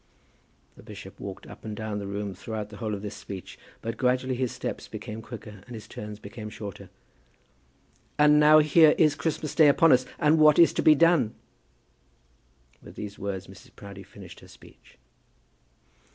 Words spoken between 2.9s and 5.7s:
of this speech, but gradually his steps became quicker,